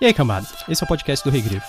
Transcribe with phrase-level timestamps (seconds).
[0.00, 0.46] E aí, cambada?
[0.68, 1.66] Esse é o podcast do Rei Grifo.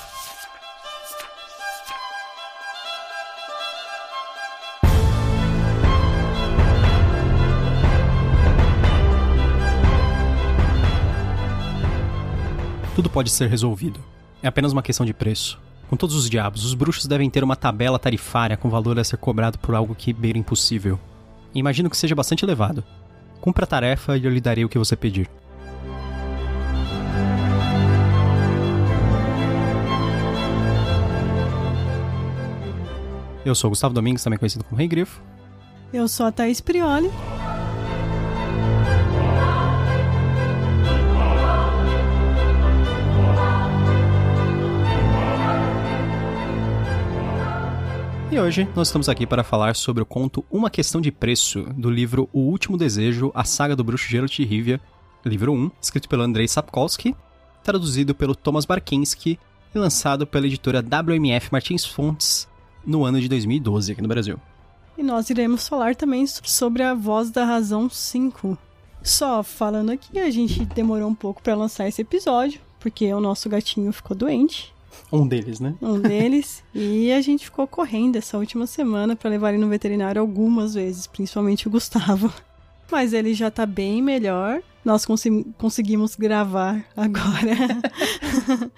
[12.95, 13.99] Tudo pode ser resolvido.
[14.41, 15.59] É apenas uma questão de preço.
[15.87, 19.17] Com todos os diabos, os bruxos devem ter uma tabela tarifária com valor a ser
[19.17, 20.99] cobrado por algo que beira impossível.
[21.53, 22.83] Imagino que seja bastante elevado.
[23.39, 25.29] Cumpra a tarefa e eu lhe darei o que você pedir.
[33.45, 35.21] Eu sou o Gustavo Domingos, também conhecido como Rei Grifo.
[35.93, 37.11] Eu sou a Thaís Prioli.
[48.31, 51.91] E hoje nós estamos aqui para falar sobre o conto Uma Questão de Preço, do
[51.91, 54.81] livro O Último Desejo, a saga do bruxo Geralt de Rivia,
[55.23, 57.15] livro 1, escrito pelo Andrei Sapkowski,
[57.63, 59.39] traduzido pelo Thomas Barkinski
[59.73, 62.47] e lançado pela editora WMF Martins Fontes
[62.85, 64.39] no ano de 2012 aqui no Brasil.
[64.97, 68.57] E nós iremos falar também sobre a Voz da Razão 5.
[69.03, 73.49] Só falando aqui, a gente demorou um pouco para lançar esse episódio, porque o nosso
[73.49, 74.73] gatinho ficou doente.
[75.11, 75.75] Um deles, né?
[75.81, 76.63] Um deles.
[76.73, 81.07] e a gente ficou correndo essa última semana para levar ele no veterinário algumas vezes,
[81.07, 82.33] principalmente o Gustavo.
[82.91, 84.61] Mas ele já tá bem melhor.
[84.83, 85.23] Nós cons
[85.57, 87.81] conseguimos gravar agora.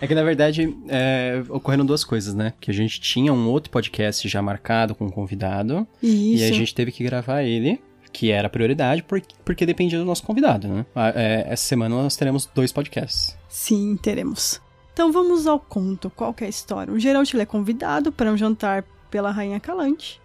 [0.00, 2.52] é que na verdade é, ocorreram duas coisas, né?
[2.60, 5.86] Que a gente tinha um outro podcast já marcado com um convidado.
[6.02, 6.42] Isso.
[6.42, 7.80] E a gente teve que gravar ele
[8.12, 10.86] que era prioridade, porque, porque dependia do nosso convidado, né?
[11.14, 13.36] É, essa semana nós teremos dois podcasts.
[13.46, 14.60] Sim, teremos.
[14.92, 16.08] Então vamos ao conto.
[16.08, 16.92] Qual é a história?
[16.92, 20.18] O Geralt é convidado para um jantar pela Rainha Calante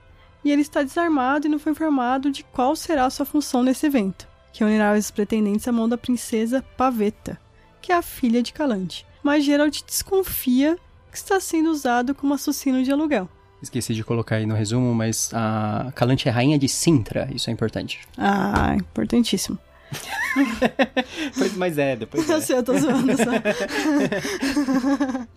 [0.43, 3.85] e ele está desarmado e não foi informado de qual será a sua função nesse
[3.85, 7.37] evento, que unirá os pretendentes à mão da princesa Pavetta,
[7.81, 9.05] que é a filha de Calante.
[9.23, 10.77] Mas Geralt desconfia
[11.11, 13.29] que está sendo usado como assassino de aluguel.
[13.61, 17.53] Esqueci de colocar aí no resumo, mas a Calante é rainha de Sintra, isso é
[17.53, 17.99] importante.
[18.17, 19.57] Ah, importantíssimo.
[21.57, 22.41] mas é, depois Eu é.
[22.41, 23.31] sei, eu tô zoando só.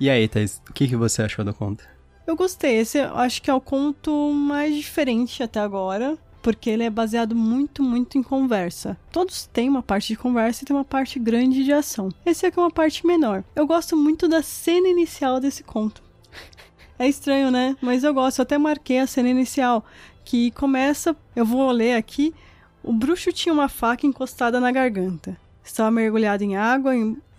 [0.00, 1.84] e aí, Thais, o que, que você achou do conto?
[2.26, 6.82] Eu gostei, esse eu acho que é o conto mais diferente até agora, porque ele
[6.82, 8.98] é baseado muito, muito em conversa.
[9.10, 12.10] Todos têm uma parte de conversa e tem uma parte grande de ação.
[12.24, 13.42] Esse aqui é uma parte menor.
[13.56, 16.02] Eu gosto muito da cena inicial desse conto.
[16.96, 17.76] É estranho, né?
[17.82, 19.84] Mas eu gosto, eu até marquei a cena inicial,
[20.24, 22.32] que começa, eu vou ler aqui,
[22.84, 25.36] o bruxo tinha uma faca encostada na garganta.
[25.64, 26.92] Estava mergulhado em água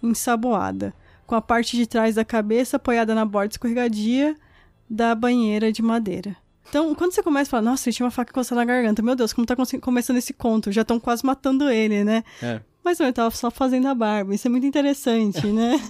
[0.04, 0.94] ensaboada,
[1.26, 4.36] com a parte de trás da cabeça apoiada na borda escorregadia
[4.90, 6.36] da banheira de madeira.
[6.70, 9.16] Então, quando você começa a falar, nossa, ele tinha uma faca encostada na garganta, meu
[9.16, 10.72] Deus, como tá começando esse conto?
[10.72, 12.24] Já estão quase matando ele, né?
[12.42, 12.60] É.
[12.86, 15.82] Mas não, ele tava só fazendo a barba, isso é muito interessante, né?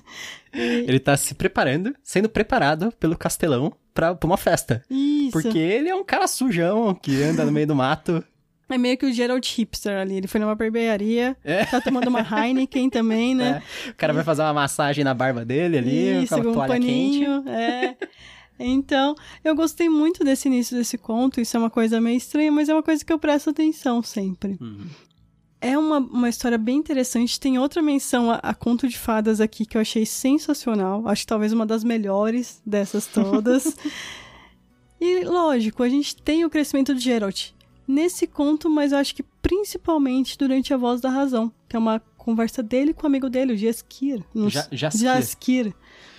[0.53, 0.85] E...
[0.87, 4.81] Ele tá se preparando, sendo preparado pelo castelão pra, pra uma festa.
[4.89, 5.31] Isso.
[5.33, 8.23] Porque ele é um cara sujão que anda no meio do mato.
[8.67, 10.15] É meio que o Gerald Hipster ali.
[10.15, 11.65] Ele foi numa barbearia, é.
[11.65, 13.61] tá tomando uma Heineken também, né?
[13.85, 13.89] É.
[13.91, 16.73] O cara vai fazer uma massagem na barba dele ali, Isso, com a um toalha
[16.73, 17.55] paninho, quente.
[17.55, 17.95] É.
[18.57, 21.41] Então, eu gostei muito desse início desse conto.
[21.41, 24.57] Isso é uma coisa meio estranha, mas é uma coisa que eu presto atenção sempre.
[24.61, 24.87] Uhum.
[25.59, 27.39] É uma, uma história bem interessante.
[27.39, 31.07] Tem outra menção a, a, conto de fadas aqui que eu achei sensacional.
[31.07, 33.75] Acho que talvez uma das melhores dessas todas.
[35.01, 37.55] e, lógico, a gente tem o crescimento de Geralt
[37.87, 41.99] nesse conto, mas eu acho que principalmente durante a Voz da Razão, que é uma
[42.17, 44.23] conversa dele com o amigo dele, o Jaskir.
[44.35, 45.01] Ja, Jaskir.
[45.01, 45.73] Jaskir,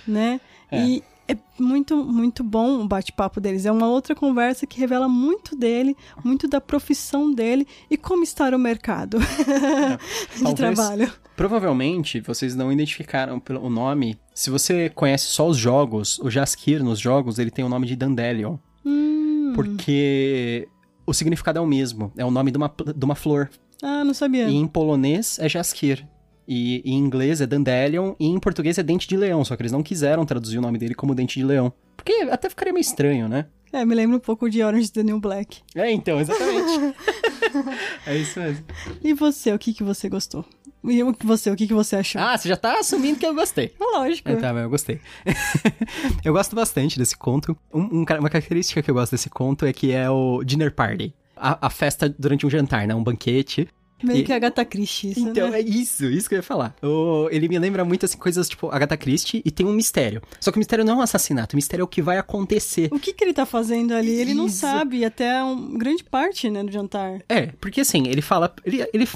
[0.07, 0.41] né?
[0.71, 0.85] É.
[0.85, 3.67] E é muito, muito bom o bate-papo deles.
[3.67, 8.49] É uma outra conversa que revela muito dele, muito da profissão dele e como está
[8.49, 9.97] o mercado É.
[10.37, 11.13] de Talvez, trabalho.
[11.37, 14.19] Provavelmente vocês não identificaram pelo nome.
[14.35, 17.97] Se você conhece só os jogos, o Jaskir nos jogos, ele tem o nome de
[17.97, 18.57] Dandelion.
[18.85, 19.53] Hum.
[19.55, 20.69] Porque
[21.07, 22.13] o significado é o mesmo.
[22.17, 23.51] É o nome de uma, de uma flor.
[23.83, 24.49] Ah, não sabia.
[24.49, 26.07] E em polonês é Jaskir.
[26.47, 28.15] E em inglês é Dandelion.
[28.19, 29.45] E em português é Dente de Leão.
[29.45, 31.73] Só que eles não quiseram traduzir o nome dele como Dente de Leão.
[31.97, 33.47] Porque até ficaria meio estranho, né?
[33.73, 35.59] É, me lembra um pouco de Orange the New Black.
[35.75, 36.95] É, então, exatamente.
[38.07, 38.65] é isso mesmo.
[39.03, 40.45] E você, o que, que você gostou?
[40.85, 42.21] E você, o que, que você achou?
[42.21, 43.75] Ah, você já tá assumindo que eu gostei.
[43.81, 44.29] Lógico.
[44.29, 45.01] É, tá, mas eu gostei.
[46.25, 47.57] eu gosto bastante desse conto.
[47.75, 51.13] Um, um, uma característica que eu gosto desse conto é que é o dinner party.
[51.37, 52.95] A, a festa durante um jantar, né?
[52.95, 53.69] Um banquete.
[54.03, 55.59] Meio E- que Agatha Christie, isso, Então, né?
[55.59, 56.75] é isso, isso que eu ia falar.
[56.83, 60.21] O- ele me lembra muito, assim, coisas tipo Agatha Christie e tem um mistério.
[60.39, 62.89] Só que o mistério não é um assassinato, o mistério é o que vai acontecer.
[62.93, 64.11] O que, que ele tá fazendo ali?
[64.11, 67.21] Ele não sabe até um grande parte, né, do jantar.
[67.29, 68.55] É, porque assim, ele fala.
[68.65, 69.09] Ele, ele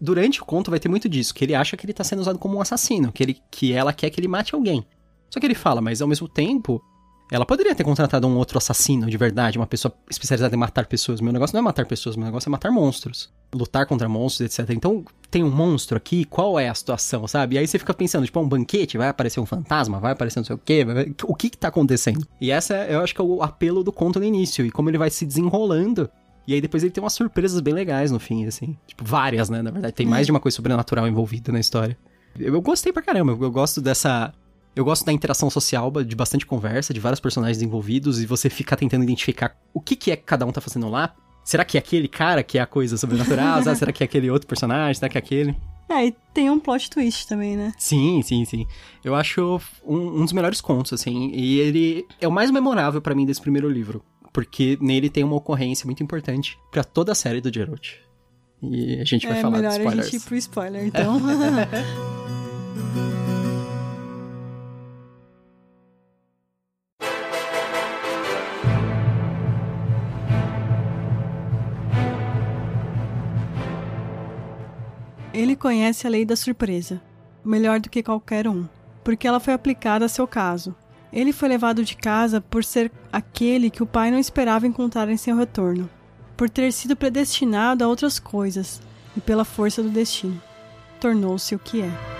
[0.00, 2.38] durante o conto vai ter muito disso, que ele acha que ele tá sendo usado
[2.38, 4.84] como um assassino, que, ele, que ela quer que ele mate alguém.
[5.30, 6.82] Só que ele fala, mas ao mesmo tempo,
[7.30, 11.20] ela poderia ter contratado um outro assassino de verdade, uma pessoa especializada em matar pessoas.
[11.20, 13.30] Meu negócio não é matar pessoas, meu negócio é matar monstros.
[13.52, 14.70] Lutar contra monstros, etc.
[14.70, 17.56] Então, tem um monstro aqui, qual é a situação, sabe?
[17.56, 20.38] E aí você fica pensando, tipo, é um banquete, vai aparecer um fantasma, vai aparecer
[20.38, 21.12] não sei o quê, vai...
[21.24, 22.26] o que que tá acontecendo?
[22.40, 24.98] E essa, eu acho que é o apelo do conto no início, e como ele
[24.98, 26.08] vai se desenrolando.
[26.46, 28.76] E aí depois ele tem umas surpresas bem legais no fim, assim.
[28.86, 29.62] Tipo, várias, né?
[29.62, 31.98] Na verdade, tem mais de uma coisa sobrenatural envolvida na história.
[32.38, 34.32] Eu, eu gostei pra caramba, eu gosto dessa
[34.76, 38.76] eu gosto da interação social, de bastante conversa, de vários personagens envolvidos, e você fica
[38.76, 41.14] tentando identificar o que, que é que cada um tá fazendo lá.
[41.42, 43.60] Será que é aquele cara que é a coisa sobrenatural?
[43.66, 44.94] ah, será que é aquele outro personagem?
[44.94, 45.56] Será que é aquele?
[45.88, 47.72] É, e tem um plot twist também, né?
[47.78, 48.66] Sim, sim, sim.
[49.02, 51.30] Eu acho um, um dos melhores contos, assim.
[51.32, 54.04] E ele é o mais memorável para mim desse primeiro livro.
[54.30, 57.94] Porque nele tem uma ocorrência muito importante para toda a série do Geralt.
[58.62, 60.06] E a gente vai é, falar melhor de spoilers.
[60.06, 61.18] a gente ir pro spoiler, então.
[75.36, 76.98] Ele conhece a lei da surpresa,
[77.44, 78.66] melhor do que qualquer um,
[79.04, 80.74] porque ela foi aplicada a seu caso.
[81.12, 85.16] Ele foi levado de casa por ser aquele que o pai não esperava encontrar em
[85.18, 85.90] seu retorno,
[86.38, 88.80] por ter sido predestinado a outras coisas
[89.14, 90.40] e pela força do destino.
[90.98, 92.15] Tornou-se o que é.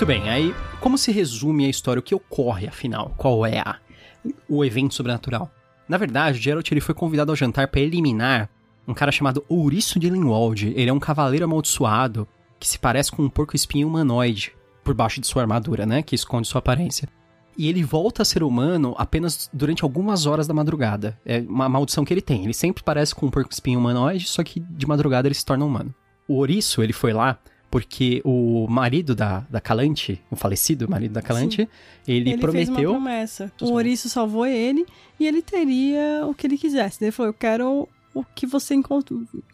[0.00, 2.00] Muito bem, aí como se resume a história?
[2.00, 3.12] O que ocorre afinal?
[3.18, 3.76] Qual é a,
[4.48, 5.50] o evento sobrenatural?
[5.86, 8.48] Na verdade, Geralt ele foi convidado ao jantar para eliminar
[8.88, 10.72] um cara chamado Ouriço de Linwald.
[10.74, 12.26] Ele é um cavaleiro amaldiçoado
[12.58, 16.00] que se parece com um porco-espinho humanoide por baixo de sua armadura, né?
[16.00, 17.06] Que esconde sua aparência.
[17.58, 21.20] E ele volta a ser humano apenas durante algumas horas da madrugada.
[21.26, 22.44] É uma maldição que ele tem.
[22.44, 25.94] Ele sempre parece com um porco-espinho humanoide, só que de madrugada ele se torna humano.
[26.26, 27.38] O Ouriço, ele foi lá
[27.70, 31.68] porque o marido da, da Calante, o falecido marido da Calante,
[32.06, 32.74] ele, ele prometeu.
[32.74, 33.52] Fez uma promessa.
[33.60, 34.84] O Ouriço salvou ele
[35.18, 37.02] e ele teria o que ele quisesse.
[37.02, 38.74] Ele falou: Eu quero o que você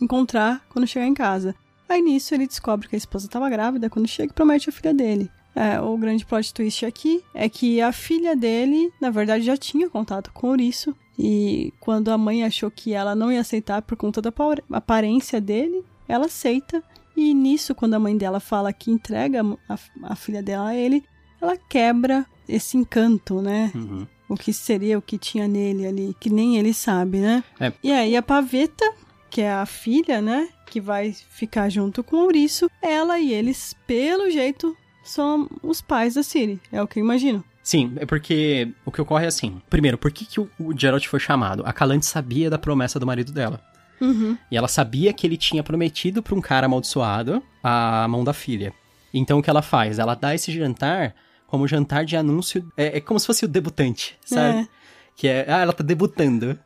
[0.01, 1.55] encontrar quando chegar em casa.
[1.89, 4.95] Aí nisso ele descobre que a esposa estava grávida quando chega e promete a filha
[4.95, 5.31] dele.
[5.55, 9.89] É, o grande plot twist aqui é que a filha dele, na verdade, já tinha
[9.89, 10.97] contato com o Ouriço.
[11.19, 14.33] E quando a mãe achou que ela não ia aceitar por conta da
[14.71, 16.83] aparência dele, ela aceita
[17.17, 21.03] e nisso, quando a mãe dela fala que entrega a, a filha dela a ele,
[21.41, 23.73] ela quebra esse encanto, né?
[23.75, 24.07] Uhum.
[24.29, 27.45] O que seria o que tinha nele ali, que nem ele sabe, né?
[27.61, 27.73] É.
[27.83, 28.85] E aí a Paveta,
[29.31, 30.49] que é a filha, né?
[30.67, 36.15] Que vai ficar junto com o Ouriço, ela e eles, pelo jeito, são os pais
[36.15, 36.61] da Ciri.
[36.73, 37.45] É o que eu imagino.
[37.63, 39.61] Sim, é porque o que ocorre é assim.
[39.69, 41.63] Primeiro, por que, que o, o Geralt foi chamado?
[41.67, 43.61] A Calante sabia da promessa do marido dela.
[44.01, 44.37] Uhum.
[44.51, 48.73] E ela sabia que ele tinha prometido para um cara amaldiçoado a mão da filha.
[49.13, 49.99] Então o que ela faz?
[49.99, 51.15] Ela dá esse jantar
[51.47, 52.67] como jantar de anúncio.
[52.77, 54.59] É, é como se fosse o debutante, sabe?
[54.61, 54.69] É.
[55.17, 55.47] Que é.
[55.49, 56.59] Ah, ela tá debutando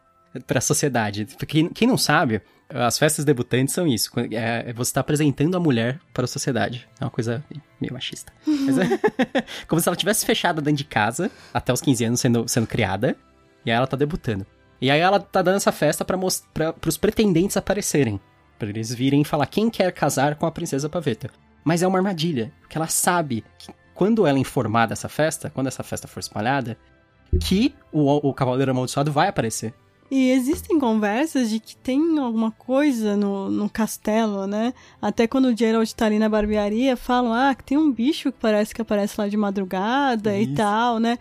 [0.47, 1.27] pra sociedade.
[1.47, 4.11] Quem, quem não sabe, as festas debutantes são isso.
[4.33, 6.89] É, é você tá apresentando a mulher para a sociedade.
[7.01, 7.45] É uma coisa
[7.81, 8.33] meio machista.
[8.47, 8.85] Mas é
[9.69, 13.17] como se ela tivesse fechada dentro de casa, até os 15 anos sendo, sendo criada,
[13.65, 14.47] e aí ela tá debutando.
[14.81, 18.21] E aí ela tá dando essa festa para mostrar pros pretendentes aparecerem,
[18.59, 21.31] para eles virem e falar quem quer casar com a princesa Paveta.
[21.63, 25.83] Mas é uma armadilha, porque ela sabe que quando ela informar dessa festa, quando essa
[25.83, 26.79] festa for espalhada,
[27.39, 29.75] que o, o cavaleiro amaldiçoado vai aparecer.
[30.11, 34.75] E existem conversas de que tem alguma coisa no, no castelo, né?
[35.01, 38.39] Até quando o Geralt tá ali na barbearia, falam, ah, que tem um bicho que
[38.41, 40.51] parece que aparece lá de madrugada Isso.
[40.51, 41.17] e tal, né?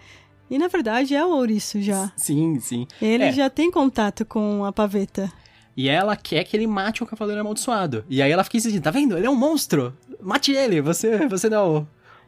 [0.49, 2.11] E na verdade é o ouriço já.
[2.15, 2.87] Sim, sim.
[3.01, 3.31] Ele é.
[3.31, 5.31] já tem contato com a paveta.
[5.77, 8.03] E ela quer que ele mate o cavaleiro amaldiçoado.
[8.09, 9.17] E aí ela fica insistindo, tá vendo?
[9.17, 9.95] Ele é um monstro!
[10.21, 10.81] Mate ele!
[10.81, 11.61] Você, você não é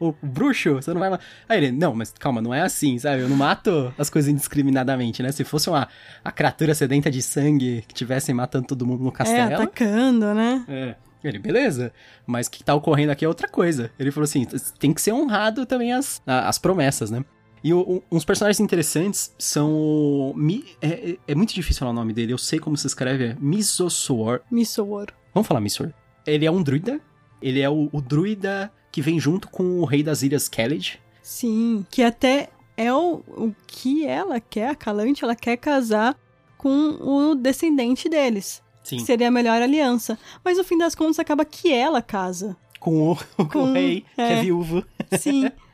[0.00, 1.24] o, o bruxo, você não vai matar.
[1.48, 3.22] Aí ele, não, mas calma, não é assim, sabe?
[3.22, 5.30] Eu não mato as coisas indiscriminadamente, né?
[5.32, 5.86] Se fosse uma
[6.24, 9.54] a criatura sedenta de sangue que tivessem matando todo mundo no É, castelo.
[9.54, 10.64] atacando, né?
[10.68, 10.94] É.
[11.22, 11.92] Ele, beleza,
[12.26, 13.92] mas o que tá ocorrendo aqui é outra coisa.
[13.98, 14.44] Ele falou assim:
[14.78, 17.24] tem que ser honrado também as, as promessas, né?
[17.64, 20.32] E o, uns personagens interessantes são o.
[20.34, 23.36] Mi, é, é, muito difícil falar o nome dele, eu sei como se escreve, é
[23.40, 24.40] Misosor.
[24.50, 25.12] Misor.
[25.32, 25.92] Vamos falar Misor.
[26.26, 27.00] Ele é um druida,
[27.40, 31.00] ele é o, o druida que vem junto com o rei das ilhas Keled.
[31.22, 36.16] Sim, que até é o, o que ela quer, a Calante, ela quer casar
[36.58, 38.62] com o descendente deles.
[38.82, 38.96] Sim.
[38.96, 40.18] Que seria a melhor aliança.
[40.44, 44.04] Mas no fim das contas acaba que ela casa com o, com Com- o rei,
[44.16, 44.42] que é é.
[44.42, 44.84] viúvo.
[45.18, 45.48] Sim.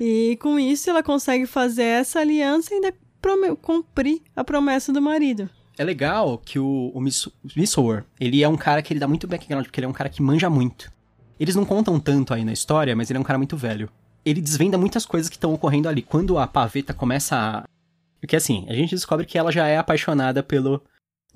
[0.00, 2.94] E com isso ela consegue fazer essa aliança e ainda
[3.60, 5.48] cumprir a promessa do marido.
[5.78, 9.26] É legal que o, o Miss- Missor, ele é um cara que ele dá muito
[9.26, 10.92] background, porque ele é um cara que manja muito.
[11.40, 13.88] Eles não contam tanto aí na história, mas ele é um cara muito velho.
[14.24, 16.02] Ele desvenda muitas coisas que estão ocorrendo ali.
[16.02, 17.64] Quando a paveta começa a...
[18.20, 20.82] Porque assim, a gente descobre que ela já é apaixonada pelo...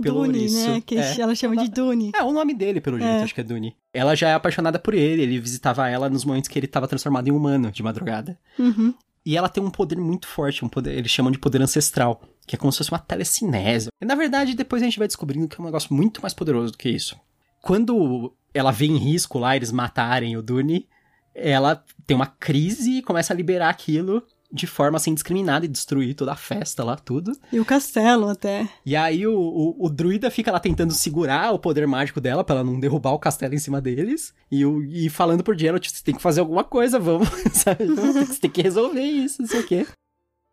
[0.02, 0.70] Pelo Dune, ouriço.
[0.70, 0.82] né?
[0.84, 1.20] Que É.
[1.20, 2.12] ela chama de Dune.
[2.14, 3.22] É, o nome dele, pelo jeito, É.
[3.22, 3.74] acho que é Dune.
[3.94, 7.28] Ela já é apaixonada por ele, ele visitava ela nos momentos que ele estava transformado
[7.28, 8.38] em humano, de madrugada.
[8.58, 8.92] Uhum.
[9.24, 12.54] E ela tem um poder muito forte, um poder, eles chamam de poder ancestral, que
[12.54, 13.88] é como se fosse uma telecinese.
[14.00, 16.72] E, na verdade, depois a gente vai descobrindo que é um negócio muito mais poderoso
[16.72, 17.16] do que isso.
[17.62, 20.86] Quando ela vê em risco lá eles matarem o Dune,
[21.34, 24.22] ela tem uma crise e começa a liberar aquilo
[24.52, 27.32] de forma assim indiscriminada e destruir toda a festa lá, tudo.
[27.52, 28.68] E o castelo até.
[28.84, 32.56] E aí o, o, o druida fica lá tentando segurar o poder mágico dela pra
[32.56, 34.34] ela não derrubar o castelo em cima deles.
[34.50, 37.86] E, o, e falando por Geralt, você tem que fazer alguma coisa, vamos, sabe?
[37.86, 39.86] Você tem que resolver isso, não sei o quê.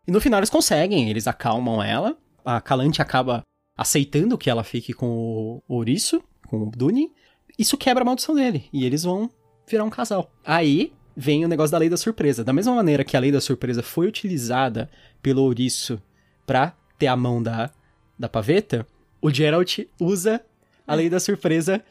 [0.06, 2.16] E no final eles conseguem, eles acalmam ela.
[2.44, 3.42] A Calante acaba
[3.76, 7.10] aceitando que ela fique com o ouriço, com o Dune.
[7.58, 8.68] Isso quebra a maldição dele.
[8.72, 9.30] E eles vão
[9.66, 10.30] virar um casal.
[10.44, 12.42] Aí vem o negócio da lei da surpresa.
[12.44, 14.90] Da mesma maneira que a lei da surpresa foi utilizada
[15.22, 16.00] pelo ouriço
[16.46, 17.70] pra ter a mão da,
[18.18, 18.86] da paveta,
[19.20, 20.40] o Geralt usa
[20.86, 21.82] a lei da surpresa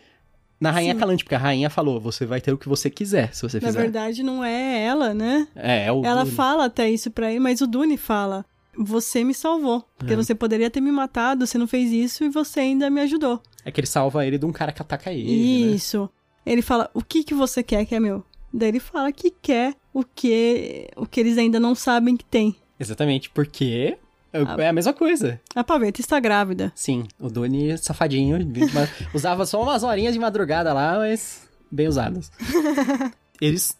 [0.59, 0.99] na Rainha Sim.
[0.99, 3.67] Calante, porque a rainha falou: você vai ter o que você quiser, se você Na
[3.67, 3.81] fizer.
[3.81, 5.47] verdade, não é ela, né?
[5.55, 6.35] É, é o Ela Dune.
[6.35, 8.45] fala até isso pra ele, mas o Dune fala:
[8.77, 9.83] Você me salvou.
[9.97, 10.15] Porque É.
[10.15, 13.41] você poderia ter me matado, você não fez isso e você ainda me ajudou.
[13.65, 15.23] É que ele salva ele de um cara que ataca ele.
[15.25, 15.75] né?
[15.75, 16.09] Isso.
[16.45, 18.23] Ele fala: O que, que você quer que é meu?
[18.53, 22.55] Daí ele fala que quer o que, o que eles ainda não sabem que tem.
[22.79, 23.97] Exatamente, porque
[24.31, 24.55] Ah.
[24.61, 25.39] é a mesma coisa.
[25.55, 26.71] A paveta está grávida.
[26.75, 28.37] Sim, o Doni safadinho,
[29.13, 32.31] usava só umas horinhas de madrugada lá, mas bem usadas.
[33.41, 33.77] Eles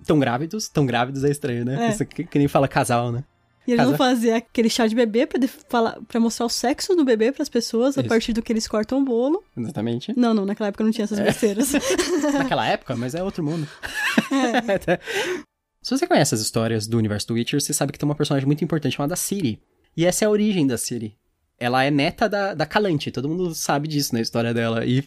[0.00, 1.86] estão grávidos, estão grávidos é estranho, né?
[1.86, 1.90] É.
[1.90, 3.24] Isso que, que nem fala casal, né?
[3.66, 5.38] E eles Casa- vão fazer aquele chá de bebê pra,
[5.68, 8.08] falar, pra mostrar o sexo do bebê pras pessoas a Isso.
[8.08, 9.42] partir do que eles cortam o bolo.
[9.56, 10.12] Exatamente.
[10.18, 11.24] Não, não, naquela época não tinha essas É.
[11.24, 11.72] besteiras.
[12.34, 13.68] Naquela época, mas é outro mundo.
[15.82, 18.46] Se você conhece as histórias do universo do Witcher, você sabe que tem uma personagem
[18.46, 19.60] muito importante chamada Ciri.
[19.96, 21.16] E essa é a origem da Ciri.
[21.58, 24.84] Ela é neta da, da Calante, todo mundo sabe disso na história dela.
[24.86, 25.04] E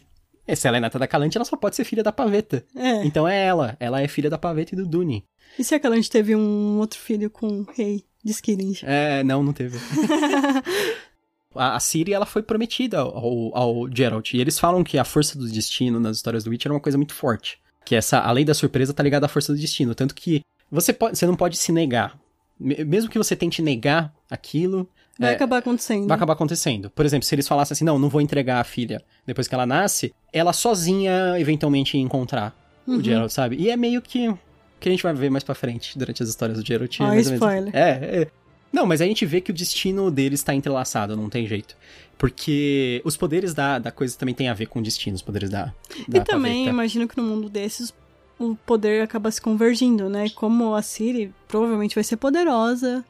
[0.54, 2.64] se ela é neta da Calante, ela só pode ser filha da Paveta.
[2.74, 3.04] é.
[3.04, 3.76] Então é ela.
[3.80, 5.24] Ela é filha da Paveta e do Dune.
[5.58, 8.76] E se a Calante teve um outro filho com o rei de Skirring?
[8.82, 9.78] É, não, não teve.
[11.54, 14.34] a, a Ciri, ela foi prometida ao, ao Geralt.
[14.34, 16.98] E eles falam que a força do destino nas histórias do Witcher é uma coisa
[16.98, 17.58] muito forte.
[17.84, 19.94] Que essa, a lei da surpresa tá ligada à força do destino.
[19.94, 20.40] Tanto que
[20.70, 22.18] você, pode, você não pode se negar.
[22.58, 26.06] Me- Mesmo que você tente negar aquilo, Vai É, acabar acontecendo.
[26.06, 26.90] vai acabar acontecendo.
[26.90, 29.64] Por exemplo, se eles falassem assim, não, não vou entregar a filha depois que ela
[29.64, 32.54] nasce, ela sozinha eventualmente ia encontrar
[32.86, 32.98] Uhum.
[32.98, 33.56] o Geralt, sabe?
[33.56, 34.32] E é meio que
[34.80, 37.00] que a gente vai ver mais pra frente durante as histórias do Geralt.
[37.00, 37.74] é ou menos- spoiler.
[37.74, 37.90] É,
[38.22, 38.28] é.
[38.72, 41.76] Não, mas a gente vê que o destino deles tá entrelaçado, não tem jeito.
[42.18, 45.50] Porque os poderes da, da coisa também tem a ver com o destino, os poderes
[45.50, 45.72] da,
[46.08, 46.70] da E também, paveta.
[46.70, 47.92] imagino que no mundo desses,
[48.38, 50.28] o poder acaba se convergindo, né?
[50.30, 53.04] Como a Ciri provavelmente vai ser poderosa,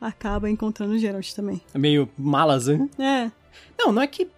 [0.00, 1.60] acaba encontrando o Geralt também.
[1.74, 2.88] É meio malas, né?
[2.98, 3.30] É,
[3.78, 4.28] Não, não é que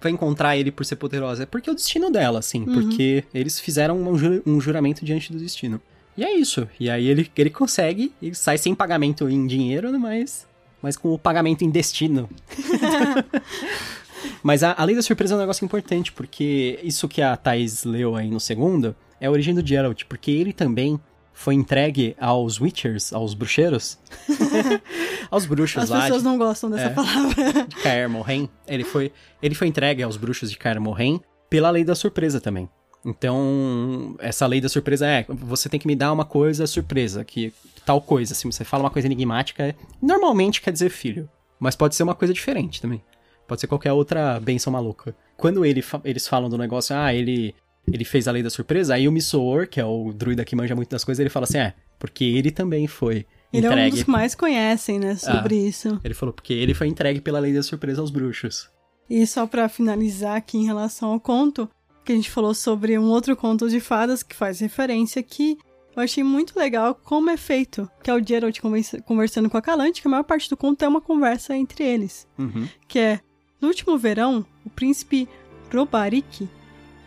[0.00, 2.60] vai encontrar ele por ser poderosa, é porque é o destino dela, assim.
[2.64, 2.72] Uhum.
[2.74, 5.80] Porque eles fizeram um, ju- um juramento diante do destino.
[6.16, 6.68] E é isso.
[6.78, 10.46] E aí ele, ele consegue, e sai sem pagamento em dinheiro, né, mas,
[10.82, 12.28] mas com o pagamento em destino.
[14.42, 17.84] mas a, a lei da surpresa é um negócio importante, porque isso que a Thais
[17.84, 20.98] leu aí no segundo é a origem do Geralt, porque ele também
[21.32, 23.98] foi entregue aos Witchers, aos bruxeiros,
[25.30, 26.02] aos bruxos as lá.
[26.02, 26.90] pessoas de- não gostam dessa É.
[26.90, 27.66] palavra.
[27.66, 29.10] de Kaer Morhen, ele foi,
[29.42, 32.68] ele foi entregue aos bruxos de Kaer Morhen pela lei da surpresa também.
[33.04, 37.52] Então, essa lei da surpresa é, você tem que me dar uma coisa surpresa, que
[37.84, 41.28] tal coisa, se você fala uma coisa enigmática, normalmente quer dizer filho,
[41.58, 43.02] mas pode ser uma coisa diferente também.
[43.48, 45.14] Pode ser qualquer outra benção maluca.
[45.36, 47.54] Quando ele eles falam do negócio, ah, ele
[47.92, 50.76] ele fez a lei da surpresa, aí o Missoor, que é o druida que manja
[50.76, 53.96] muito das coisas, ele fala assim, é, porque ele também foi Ele é um entregue
[53.96, 55.98] dos que mais conhecem, né, sobre isso.
[56.04, 58.68] ele falou, porque ele foi entregue pela lei da surpresa aos bruxos.
[59.08, 61.68] E só pra finalizar aqui em relação ao conto,
[62.04, 65.58] que a gente falou sobre um outro conto de fadas que faz referência aqui,
[65.96, 69.62] eu achei muito legal como é feito, que é o Geralt conversa- conversando com a
[69.62, 72.66] Calante, que a maior parte do conto é uma conversa entre eles, Uhum.
[72.88, 73.20] que é,
[73.60, 75.28] no último verão, o príncipe
[75.72, 76.48] Robarik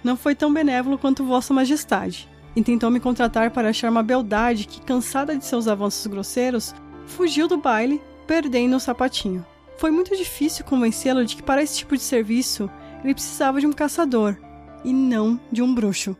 [0.03, 4.67] não foi tão benévolo quanto vossa majestade, e tentou me contratar para achar uma beldade
[4.67, 6.75] que, cansada de seus avanços grosseiros,
[7.07, 9.45] fugiu do baile, perdendo o sapatinho.
[9.77, 12.69] Foi muito difícil convencê-lo de que para esse tipo de serviço
[13.03, 14.37] ele precisava de um caçador
[14.83, 16.15] e não de um bruxo.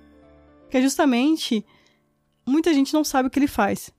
[0.70, 1.66] Que é justamente
[2.46, 3.92] muita gente não sabe o que ele faz.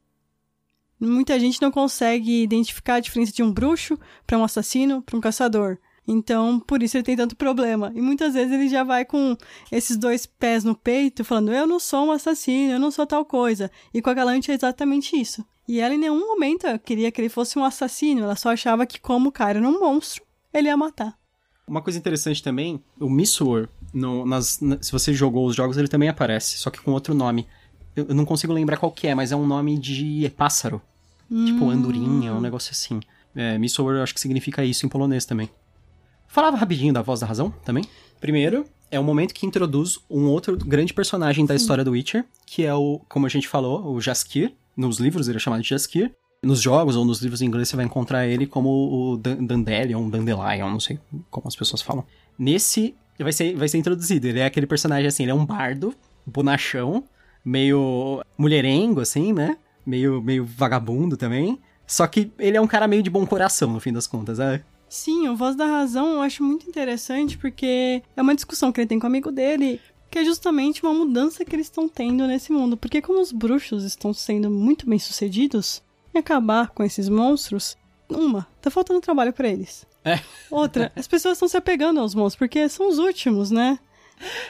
[0.99, 5.21] Muita gente não consegue identificar a diferença de um bruxo para um assassino, para um
[5.21, 5.79] caçador.
[6.07, 7.91] Então, por isso ele tem tanto problema.
[7.95, 9.37] E muitas vezes ele já vai com
[9.73, 13.25] esses dois pés no peito, falando: Eu não sou um assassino, eu não sou tal
[13.25, 13.71] coisa.
[13.93, 15.45] E com a Galante é exatamente isso.
[15.67, 19.01] E ela em nenhum momento queria que ele fosse um assassino, ela só achava que,
[19.01, 21.19] como o cara era um monstro, ele ia matar.
[21.67, 25.89] Uma coisa interessante também, o Missor, no, nas, na, se você jogou os jogos, ele
[25.89, 27.47] também aparece, só que com outro nome.
[27.95, 30.83] Eu, eu não consigo lembrar qual que é, mas é um nome de pássaro.
[31.31, 31.45] Hum.
[31.47, 33.01] Tipo andorinha, um negócio assim.
[33.35, 35.49] É, Missor, eu acho que significa isso em polonês também.
[36.27, 37.85] Falava rapidinho da voz da razão também.
[38.21, 42.65] Primeiro, é o momento que introduz um outro grande personagem da história do Witcher, que
[42.65, 44.53] é o, como a gente falou, o Jaskir.
[44.77, 46.13] Nos livros ele é chamado de Jaskir.
[46.43, 50.71] Nos jogos ou nos livros em inglês você vai encontrar ele como o Dandelion, Dandelion,
[50.71, 50.99] não sei
[51.31, 52.05] como as pessoas falam.
[52.39, 54.27] Nesse vai ser, vai ser introduzido.
[54.27, 55.95] Ele é aquele personagem assim, ele é um bardo,
[56.27, 57.05] bonachão,
[57.45, 59.57] meio mulherengo, assim, né?
[59.87, 61.61] Meio, meio vagabundo também.
[61.87, 64.63] Só que ele é um cara meio de bom coração, no fim das contas, é.
[64.89, 68.89] Sim, o Voz da Razão eu acho muito interessante porque é uma discussão que ele
[68.89, 69.81] tem com o amigo dele,
[70.11, 72.77] que é justamente uma mudança que eles estão tendo nesse mundo.
[72.77, 75.83] Porque como os bruxos estão sendo muito bem sucedidos
[76.15, 77.77] em acabar com esses monstros,
[78.09, 79.85] uma, tá faltando trabalho para eles.
[80.05, 80.21] É.
[80.51, 83.79] Outra, as pessoas estão se apegando aos monstros porque são os últimos, né?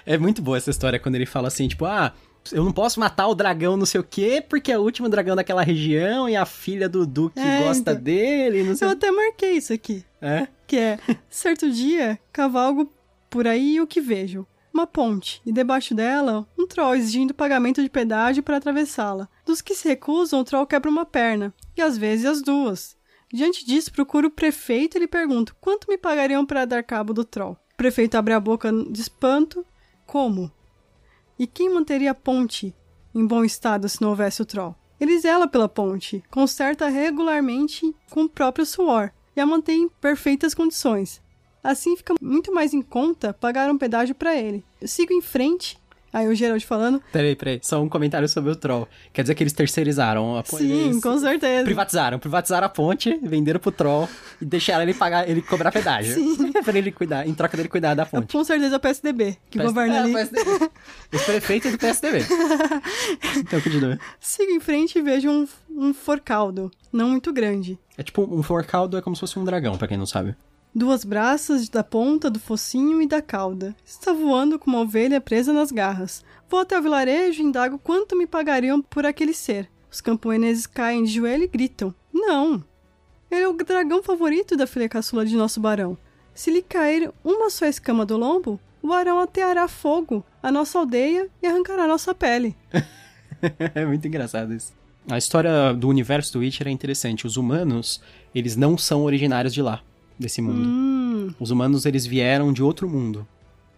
[0.04, 2.12] É muito boa essa história quando ele fala assim, tipo, ah,
[2.52, 5.36] eu não posso matar o dragão não sei o quê, porque é o último dragão
[5.36, 8.88] daquela região e a filha do Duque é, gosta então, dele, não sei.
[8.88, 10.04] Eu até marquei isso aqui.
[10.20, 10.48] É?
[10.66, 10.98] Que é,
[11.30, 12.90] certo dia, cavalgo
[13.30, 14.46] por aí o que vejo.
[14.72, 19.28] Uma ponte, e debaixo dela, um troll exigindo pagamento de pedágio para atravessá-la.
[19.46, 22.96] Dos que se recusam, o troll quebra uma perna, e às vezes as duas.
[23.34, 27.24] Diante disso, procuro o prefeito e lhe pergunto quanto me pagariam para dar cabo do
[27.24, 27.58] troll.
[27.72, 29.66] O prefeito abre a boca de espanto.
[30.06, 30.52] Como?
[31.36, 32.72] E quem manteria a ponte
[33.12, 34.76] em bom estado se não houvesse o troll?
[35.00, 40.54] Ele zela pela ponte, conserta regularmente com o próprio suor e a mantém em perfeitas
[40.54, 41.20] condições.
[41.60, 44.64] Assim fica muito mais em conta pagar um pedágio para ele.
[44.80, 45.76] Eu sigo em frente
[46.14, 47.02] Aí o Gerald falando.
[47.10, 47.58] Peraí, peraí.
[47.60, 48.86] Só um comentário sobre o Troll.
[49.12, 50.62] Quer dizer que eles terceirizaram a ponte.
[50.62, 51.64] Sim, eles com certeza.
[51.64, 52.20] Privatizaram.
[52.20, 54.08] Privatizaram a ponte, venderam pro Troll
[54.40, 56.14] e deixaram ele pagar, ele cobrar pedágio.
[56.14, 56.52] Sim.
[56.62, 58.30] pra ele cuidar, em troca dele cuidar da fonte.
[58.32, 59.64] Com certeza é o PSDB, que PS...
[59.64, 60.12] governa é, ali.
[60.12, 60.70] O PSDB.
[61.12, 62.18] Os prefeitos do PSDB.
[63.36, 63.98] então, continua.
[64.20, 66.70] Sigo em frente e vejo um, um forcaldo.
[66.92, 67.76] Não muito grande.
[67.98, 70.36] É tipo, um forcaldo é como se fosse um dragão, pra quem não sabe
[70.74, 73.76] duas braças da ponta do focinho e da cauda.
[73.84, 76.24] Está voando com uma ovelha presa nas garras.
[76.48, 79.70] Vou até o vilarejo e indago quanto me pagariam por aquele ser.
[79.90, 82.64] Os camponeses caem de joelho e gritam: Não!
[83.30, 85.96] Ele é o dragão favorito da filha caçula de nosso barão.
[86.34, 91.28] Se lhe cair uma só escama do lombo, o barão ateará fogo à nossa aldeia
[91.40, 92.56] e arrancará nossa pele.
[93.74, 94.72] é muito engraçado isso.
[95.08, 97.26] A história do universo do Witcher é interessante.
[97.26, 98.00] Os humanos,
[98.34, 99.82] eles não são originários de lá
[100.18, 100.68] desse mundo.
[100.68, 101.34] Hum.
[101.38, 103.26] Os humanos, eles vieram de outro mundo.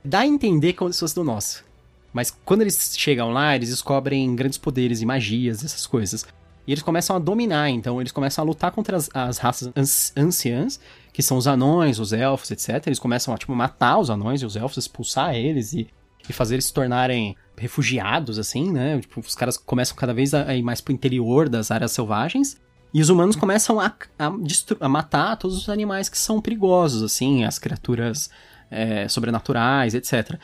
[0.05, 1.65] Dá a entender como se fosse do nosso.
[2.13, 6.25] Mas quando eles chegam lá, eles descobrem grandes poderes e magias, essas coisas.
[6.67, 9.71] E eles começam a dominar, então eles começam a lutar contra as, as raças
[10.17, 10.81] anciãs,
[11.13, 12.87] que são os anões, os elfos, etc.
[12.87, 15.89] Eles começam a, tipo, matar os anões e os elfos, expulsar eles e,
[16.29, 18.99] e fazer eles se tornarem refugiados, assim, né?
[19.01, 22.61] Tipo, os caras começam cada vez a ir mais pro interior das áreas selvagens.
[22.93, 24.33] E os humanos começam a, a,
[24.81, 28.31] a matar todos os animais que são perigosos, assim, as criaturas
[28.71, 30.39] é, sobrenaturais, etc.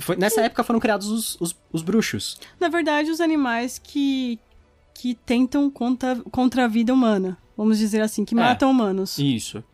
[0.00, 2.38] Foi, nessa época foram criados os, os, os, bruxos.
[2.60, 4.38] Na verdade, os animais que,
[4.94, 7.36] que tentam contra, contra a vida humana.
[7.56, 9.18] Vamos dizer assim, que é, matam humanos.
[9.18, 9.64] Isso.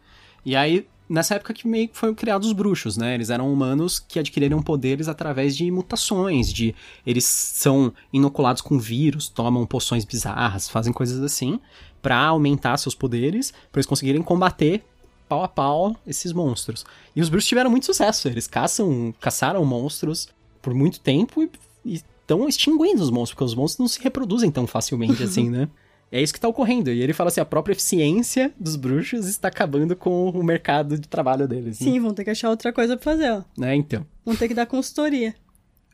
[0.44, 3.14] E aí, nessa época que meio que foram criados os bruxos, né?
[3.14, 9.28] Eles eram humanos que adquiriram poderes através de mutações, de eles são inoculados com vírus,
[9.28, 11.60] tomam poções bizarras, fazem coisas assim
[12.02, 14.82] para aumentar seus poderes, para eles conseguirem combater
[15.28, 16.84] pau a pau esses monstros.
[17.16, 20.28] E os bruxos tiveram muito sucesso, eles caçam, caçaram monstros
[20.60, 21.48] por muito tempo
[21.84, 25.68] e estão extinguindo os monstros, porque os monstros não se reproduzem tão facilmente assim, né?
[26.10, 26.90] É isso que tá ocorrendo.
[26.90, 31.08] E ele fala assim: a própria eficiência dos bruxos está acabando com o mercado de
[31.08, 31.80] trabalho deles.
[31.80, 31.86] Né?
[31.90, 33.42] Sim, vão ter que achar outra coisa pra fazer, ó.
[33.56, 34.04] Né, então.
[34.22, 35.34] Vão ter que dar consultoria.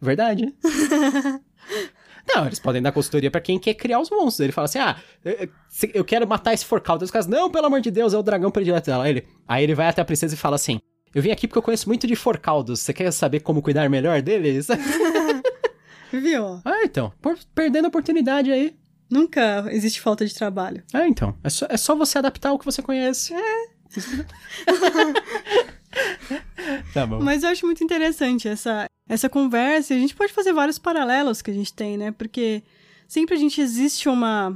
[0.02, 0.52] Verdade.
[2.28, 4.40] Não, eles podem dar consultoria para quem quer criar os monstros.
[4.40, 4.96] Ele fala assim: ah,
[5.94, 7.04] eu quero matar esse forcaldo.
[7.04, 9.04] Os caras, não, pelo amor de Deus, é o dragão predileto dela.
[9.04, 10.78] Aí ele, aí ele vai até a princesa e fala assim:
[11.14, 12.80] eu vim aqui porque eu conheço muito de forcaldos.
[12.80, 14.68] Você quer saber como cuidar melhor deles?
[16.12, 16.60] Viu?
[16.64, 17.12] Ah, então.
[17.20, 18.76] Por, perdendo a oportunidade aí.
[19.10, 20.82] Nunca existe falta de trabalho.
[20.92, 21.34] Ah, então.
[21.42, 23.32] É só, é só você adaptar o que você conhece.
[23.34, 23.78] É.
[26.92, 27.20] tá bom.
[27.20, 31.50] Mas eu acho muito interessante essa, essa conversa, a gente pode fazer vários paralelos que
[31.50, 32.10] a gente tem, né?
[32.10, 32.62] Porque
[33.06, 34.54] sempre a gente existe uma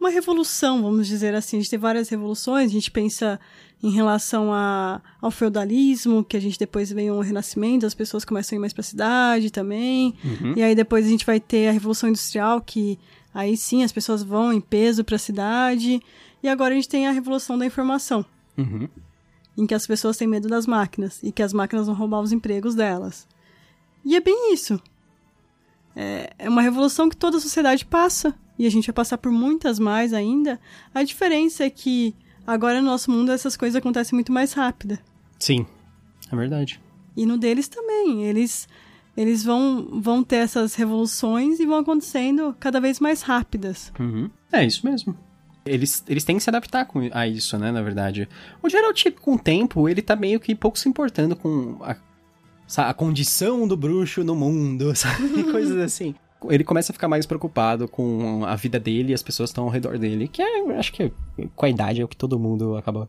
[0.00, 1.56] uma revolução, vamos dizer assim.
[1.56, 3.40] A gente tem várias revoluções, a gente pensa
[3.82, 8.56] em relação a, ao feudalismo, que a gente depois vem um renascimento, as pessoas começam
[8.56, 10.14] a ir mais para a cidade também.
[10.24, 10.54] Uhum.
[10.56, 12.98] E aí depois a gente vai ter a revolução industrial, que
[13.32, 16.00] aí sim as pessoas vão em peso para a cidade.
[16.42, 18.24] E agora a gente tem a revolução da informação,
[18.56, 18.88] Uhum.
[19.58, 22.30] Em que as pessoas têm medo das máquinas e que as máquinas vão roubar os
[22.30, 23.26] empregos delas.
[24.04, 24.80] E é bem isso.
[25.96, 28.32] É, é uma revolução que toda a sociedade passa.
[28.56, 30.60] E a gente vai passar por muitas mais ainda.
[30.94, 32.14] A diferença é que
[32.46, 35.00] agora no nosso mundo essas coisas acontecem muito mais rápida.
[35.40, 35.66] Sim,
[36.30, 36.80] é verdade.
[37.16, 38.24] E no deles também.
[38.24, 38.68] Eles,
[39.16, 43.92] eles vão, vão ter essas revoluções e vão acontecendo cada vez mais rápidas.
[43.98, 44.30] Uhum.
[44.52, 45.18] É isso mesmo.
[45.68, 48.28] Eles, eles têm que se adaptar com, a isso, né, na verdade.
[48.62, 51.96] O Geralt, com o tempo, ele tá meio que pouco se importando com a,
[52.88, 55.44] a condição do bruxo no mundo, sabe?
[55.44, 56.14] Coisas assim.
[56.48, 59.70] Ele começa a ficar mais preocupado com a vida dele e as pessoas estão ao
[59.70, 61.12] redor dele, que é, acho que
[61.56, 63.08] com a idade é o que todo mundo acaba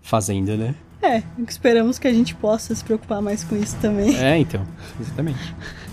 [0.00, 0.74] fazendo, né?
[1.02, 4.14] É, esperamos que a gente possa se preocupar mais com isso também.
[4.16, 4.64] É, então,
[5.00, 5.54] exatamente.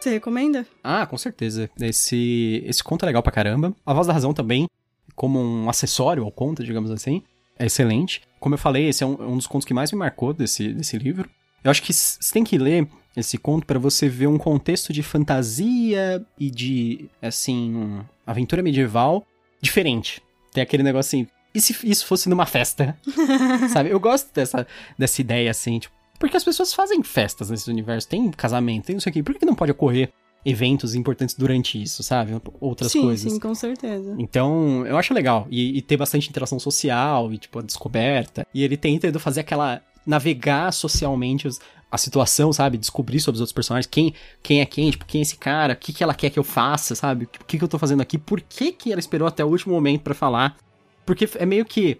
[0.00, 0.66] Você recomenda?
[0.82, 1.68] Ah, com certeza.
[1.78, 3.74] Esse, esse conto é legal pra caramba.
[3.84, 4.66] A Voz da Razão também,
[5.14, 7.22] como um acessório ao conto, digamos assim,
[7.58, 8.22] é excelente.
[8.38, 10.96] Como eu falei, esse é um, um dos contos que mais me marcou desse, desse
[10.96, 11.28] livro.
[11.62, 15.02] Eu acho que você tem que ler esse conto para você ver um contexto de
[15.02, 19.26] fantasia e de, assim, aventura medieval
[19.60, 20.22] diferente.
[20.52, 22.96] Tem aquele negócio assim, e se isso fosse numa festa?
[23.70, 23.90] Sabe?
[23.90, 24.66] Eu gosto dessa,
[24.98, 29.08] dessa ideia, assim, tipo, porque as pessoas fazem festas nesse universo, tem casamento, tem isso
[29.08, 30.12] aqui, por que não pode ocorrer
[30.44, 32.32] eventos importantes durante isso, sabe?
[32.60, 33.32] Outras sim, coisas.
[33.32, 34.14] sim, com certeza.
[34.18, 35.46] Então, eu acho legal.
[35.50, 38.46] E, e ter bastante interação social e, tipo, a descoberta.
[38.54, 39.82] E ele tenta fazer aquela.
[40.06, 41.60] navegar socialmente os-
[41.92, 42.78] a situação, sabe?
[42.78, 43.86] Descobrir sobre os outros personagens.
[43.86, 45.74] Quem, quem é quem, tipo, quem é esse cara?
[45.74, 47.24] O que, que ela quer que eu faça, sabe?
[47.24, 48.16] O que, que eu tô fazendo aqui?
[48.16, 50.56] Por que, que ela esperou até o último momento pra falar?
[51.04, 51.98] Porque é meio que.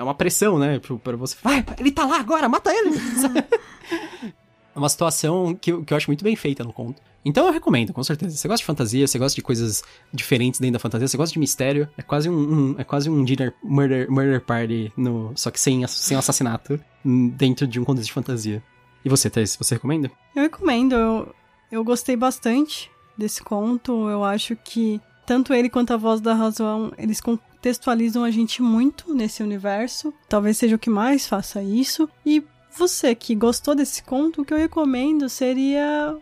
[0.00, 0.78] É uma pressão, né?
[0.78, 1.36] Pro- Pra você.
[1.42, 2.90] Vai, ele tá lá agora, mata ele!
[4.72, 7.02] É uma situação que eu, que eu acho muito bem feita no conto.
[7.24, 8.36] Então eu recomendo, com certeza.
[8.36, 9.82] Você gosta de fantasia, você gosta de coisas
[10.12, 11.88] diferentes dentro da fantasia, você gosta de mistério.
[11.98, 12.34] É quase um,
[12.70, 17.28] um- é quase um dinner murder, murder party, no, só que sem, sem assassinato, hum,
[17.30, 18.62] dentro de um contexto de fantasia.
[19.04, 20.08] E você, Thais, você recomenda?
[20.36, 21.34] Eu recomendo, eu,
[21.72, 24.08] eu gostei bastante desse conto.
[24.08, 29.14] Eu acho que tanto ele quanto a Voz da Razão, eles contextualizam a gente muito
[29.14, 30.12] nesse universo.
[30.28, 32.10] Talvez seja o que mais faça isso.
[32.26, 32.42] E
[32.76, 36.16] você que gostou desse conto, o que eu recomendo seria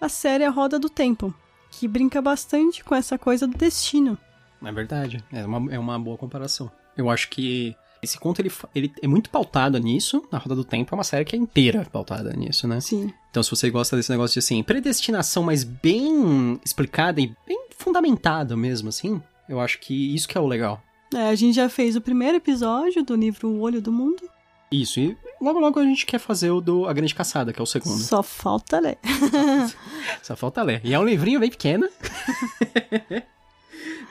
[0.00, 1.32] a série A Roda do Tempo,
[1.70, 4.18] que brinca bastante com essa coisa do destino.
[4.60, 6.68] É verdade, é uma, é uma boa comparação.
[6.96, 10.26] Eu acho que esse conto ele, ele é muito pautado nisso.
[10.32, 12.80] Na Roda do Tempo é uma série que é inteira pautada nisso, né?
[12.80, 13.14] Sim.
[13.30, 18.56] Então, se você gosta desse negócio de assim, predestinação, mas bem explicada e bem fundamentado
[18.56, 20.82] mesmo, assim, eu acho que isso que é o legal.
[21.14, 24.28] É, a gente já fez o primeiro episódio do livro O Olho do Mundo.
[24.70, 27.62] Isso, e logo logo a gente quer fazer o do A Grande Caçada, que é
[27.62, 28.02] o segundo.
[28.02, 28.98] Só falta ler.
[30.22, 30.82] Só falta ler.
[30.84, 31.88] E é um livrinho bem pequeno.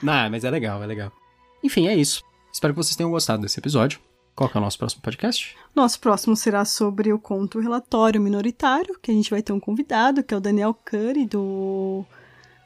[0.02, 1.12] Não, mas é legal, é legal.
[1.62, 2.24] Enfim, é isso.
[2.52, 4.00] Espero que vocês tenham gostado desse episódio.
[4.34, 5.56] Qual é o nosso próximo podcast?
[5.74, 10.24] Nosso próximo será sobre o conto Relatório Minoritário, que a gente vai ter um convidado,
[10.24, 12.04] que é o Daniel Curry, do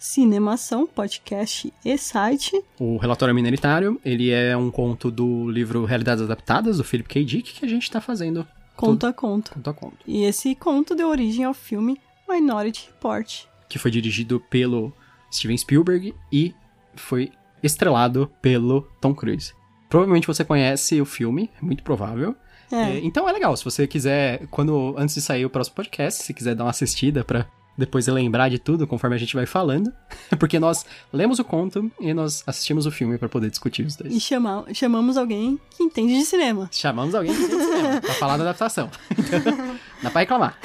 [0.03, 2.61] Cinemação, podcast e site.
[2.77, 7.25] O Relatório Minoritário, ele é um conto do livro Realidades Adaptadas, do Philip K.
[7.25, 9.53] Dick, que a gente tá fazendo Conto a conto.
[9.55, 9.99] conto a conto.
[10.05, 13.45] E esse conto deu origem ao filme Minority Report.
[13.69, 14.93] Que foi dirigido pelo
[15.33, 16.53] Steven Spielberg e
[16.97, 17.31] foi
[17.63, 19.53] estrelado pelo Tom Cruise.
[19.89, 22.35] Provavelmente você conhece o filme, é muito provável.
[22.73, 26.35] É, então é legal, se você quiser, quando antes de sair o próximo podcast, se
[26.35, 29.93] quiser dar uma assistida pra depois lembrar de tudo conforme a gente vai falando,
[30.39, 33.99] porque nós lemos o conto e nós assistimos o filme pra poder discutir os e
[34.03, 34.23] dois.
[34.23, 36.69] chama- chamamos alguém que entende de cinema.
[36.73, 38.91] Chamamos alguém que entende cinema pra falar da adaptação.
[39.19, 40.59] Então, dá pra reclamar.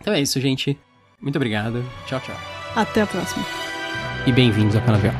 [0.00, 0.78] então é isso, gente.
[1.20, 1.84] Muito obrigado.
[2.06, 2.36] Tchau, tchau.
[2.74, 3.44] Até a próxima.
[4.26, 5.14] E bem-vindos ao Canavial.